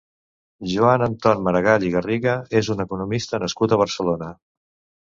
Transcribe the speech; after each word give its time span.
Joan 0.71 1.03
Anton 1.07 1.45
Maragall 1.49 1.85
i 1.91 1.93
Garriga 1.99 2.35
és 2.63 2.73
un 2.77 2.83
economista 2.87 3.45
nascut 3.47 3.79
a 3.79 3.85
Barcelona. 3.85 4.35